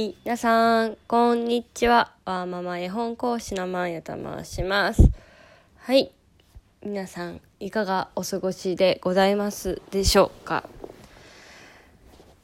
[0.00, 2.14] みなさん、こんにちは。
[2.24, 5.10] わーママ絵本講師のまんやと申します。
[5.76, 6.10] はい。
[6.82, 10.66] 皆さん、いかがお過ごしでございますでしょうか？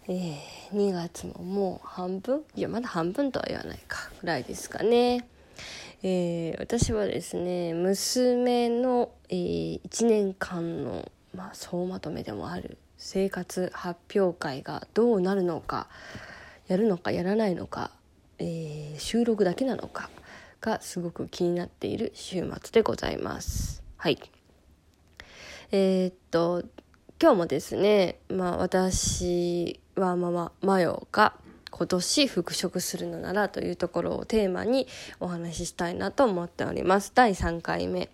[0.06, 0.36] えー、
[0.74, 2.44] 2月ももう半分？
[2.54, 4.10] いや、まだ半分とは言わないか。
[4.20, 5.26] ぐらいですかね。
[6.02, 15.88] えー、私はですね、娘の、えー、1年間の、まあ、総まとめでもある生活発表会がどうなるのか、
[16.68, 17.90] やるのかやらないのか、
[18.38, 20.10] えー、収録だけなのか
[20.60, 23.82] がすごく気になっている週末でございます。
[23.96, 24.18] はい。
[25.72, 26.64] えー、っと
[27.20, 31.32] 今日もですね、まあ、私はマママヨが
[31.70, 34.86] 今年復職するのならというところをテーマに
[35.20, 38.08] お話ししたいなと思っております第3回目、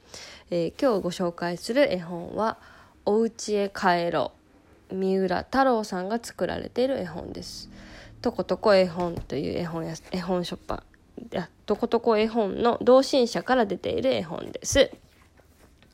[0.50, 2.58] えー、今日ご紹介する絵本は
[3.04, 4.32] 「おうちへ帰ろ
[4.90, 7.70] う」三浦太郎さんが作られている絵本です
[8.22, 14.90] とことこ絵本という絵本や絵本ショッパーやとことこ絵本の同心者から出ている絵本です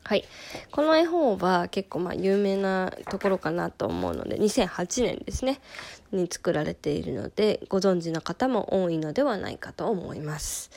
[0.09, 0.25] はい。
[0.71, 5.59] この絵本は結構まあ有名なところかなと思うので、2008年ですね、
[6.11, 10.71] に作られているので、ご存知の方も多いのではないかと思います。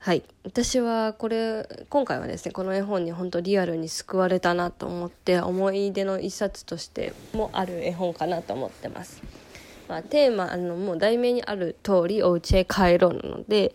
[0.00, 0.24] はい。
[0.42, 9.43] 私はこれ、今回はですね、この絵本に本当リアルに救われたなと思って、思い出の一冊としてもある絵本かなと思ってます。
[9.88, 13.74] まあ、テーマ、あの、もう題名にある通り、お家へ帰ろうなので、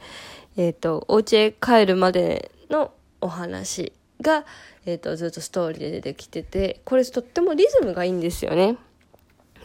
[0.57, 4.45] えっ、ー、と、お家へ帰るまでのお話が、
[4.85, 8.77] えーと、ずっとストーリーで出てきててこれとってもリズムがいいんですよね。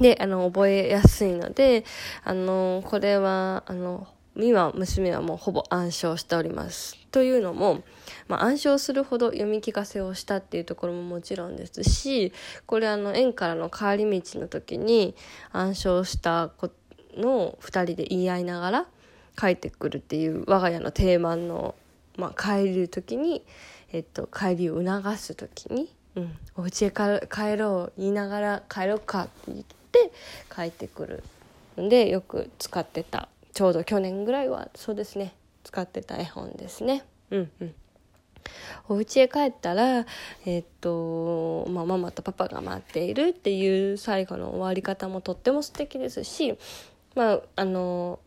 [0.01, 1.85] であの覚えやすいので
[2.25, 6.97] あのこれはあの今娘はもうほぼ暗唱しております。
[7.11, 7.83] というのも、
[8.27, 12.33] まあ、暗唱するほど読み聞かせをしたっていうところももちろんですし
[12.67, 15.15] これあの園からの帰り道の時に
[15.53, 16.51] 暗唱した
[17.17, 18.87] のを2人で言い合いながら
[19.39, 21.77] 帰ってくるっていう我が家の定番の、
[22.17, 23.45] まあ、帰る時に
[23.95, 30.11] えっと、帰りを促す時に「うん、お家へ帰ろう」言いながら「帰ろうか」って言って
[30.53, 31.23] 帰ってくる
[31.81, 37.05] んでよく使ってたちょうど去年ぐらいはそうですね使ってた絵本ですね。
[37.31, 37.75] うんうん。
[38.89, 40.05] お家へ帰ったら、
[40.45, 46.59] えっと、まあ、ママとパパが待っているっていう最後の終わり方もとっても素敵ですし、
[47.15, 48.21] まあ、あの、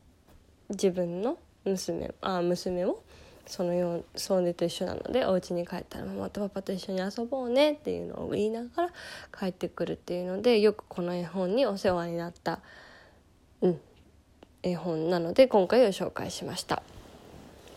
[0.70, 3.04] 自分の娘、あ、娘も、
[3.48, 8.90] そのようそれと一緒なのでお家に帰ったらママとパパと一緒に遊ぼうねっていうのを言いながら
[9.38, 12.60] 帰ってくるっていうのでよくこの絵本にお世話になった、
[13.62, 13.80] うん、
[14.64, 16.84] 絵本なので今回を紹介しました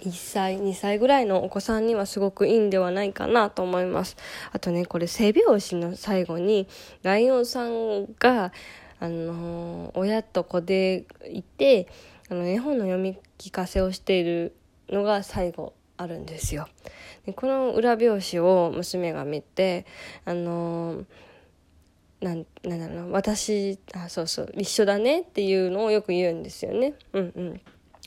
[0.01, 4.17] 1歳2歳ぐらいのお子さんにはすごくいいんではないかなと思います
[4.53, 6.69] あとねこれ背拍子の最後に
[7.03, 8.53] ライオンさんが
[8.99, 11.89] あの親と子でいて
[12.31, 14.55] あの絵本の読み聞かせをしている
[14.89, 16.69] のが最後あるんですよ。
[17.27, 19.87] でこの裏表紙を娘が見て
[20.25, 21.05] あの
[22.21, 26.95] なんなんだろう私あそうそう一緒だねっていうのをよく言うんですよね。
[27.13, 27.61] うんうん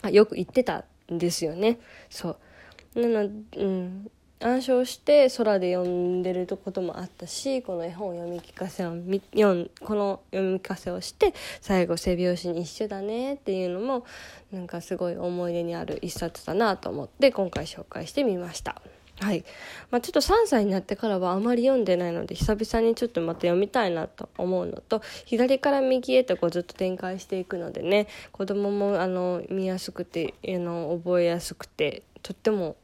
[0.03, 1.79] あよく言ってたんですよね。
[2.09, 2.38] そ
[2.96, 4.12] うなのうん
[4.44, 14.06] 暗唱して空で読んでることもあったしこの絵本を読み聞かせを読んこの読み聞かせをして最後背拍子に一緒だねっていうのも
[14.51, 18.81] なんかすごい思い出にある一冊だなと思って今回紹介してみました。
[19.19, 19.46] はい。
[19.91, 32.75] まあ、ちょっと3歳になってからはあまり読んでないので久々にちょっとまた読みたいなと思うのと左から右へとこうずっと展開していくのでね子供もあの見やすくてあの覚えやすくてとっても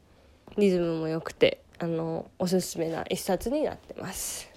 [0.58, 4.50] リズムも良くてあのおすすめな一冊になってます。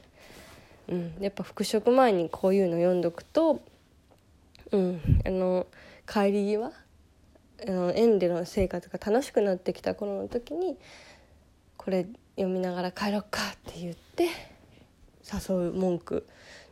[0.89, 3.61] うん、やっぱ復職前にこういうの読んどくと、
[4.73, 5.67] うん、あの
[6.07, 6.73] 帰り際
[7.67, 10.77] あの園での生活が楽しくなってきた頃の時に
[11.85, 12.07] これ
[12.37, 14.29] 読みながら帰ろっかって言って
[15.49, 16.27] 誘う文句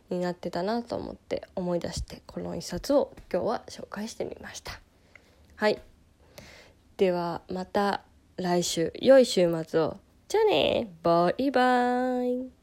[0.08, 4.80] になってたなと思って思い出してこの一冊を今日は紹介してみました。
[5.56, 5.80] はい。
[6.96, 8.02] ではまた
[8.36, 9.96] 来週良い週末を。
[10.28, 10.88] じゃあね。
[11.02, 12.60] バイバイ。